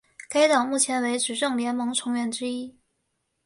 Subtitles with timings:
[0.29, 2.75] 该党目前为执政联盟成员之一。